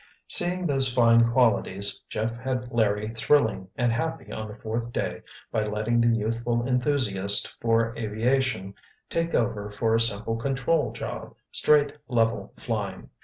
Seeing 0.27 0.65
those 0.65 0.91
fine 0.91 1.31
qualities, 1.31 1.99
Jeff 2.09 2.35
had 2.35 2.71
Larry 2.71 3.09
thrilling 3.13 3.67
and 3.75 3.91
happy 3.93 4.31
on 4.31 4.47
the 4.47 4.55
fourth 4.55 4.91
day 4.91 5.21
by 5.51 5.63
letting 5.63 6.01
the 6.01 6.07
youthful 6.07 6.67
enthusiast 6.67 7.55
for 7.61 7.95
aviation 7.95 8.73
take 9.11 9.35
over 9.35 9.69
for 9.69 9.93
a 9.93 9.99
simple 9.99 10.37
control 10.37 10.91
job, 10.91 11.35
straight, 11.51 11.95
level 12.07 12.51
flying. 12.57 13.11